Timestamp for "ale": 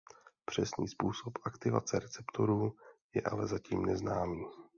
3.21-3.47